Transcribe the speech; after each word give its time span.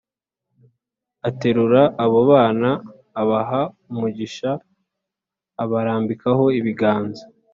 aterura 1.29 1.81
abo 2.03 2.19
bana 2.31 2.69
abaha 3.21 3.61
umugisha 3.89 4.49
abarambikaho 5.63 6.45
ibiganza 6.59 7.23